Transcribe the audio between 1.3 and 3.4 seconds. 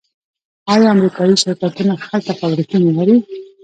شرکتونه هلته فابریکې نلري؟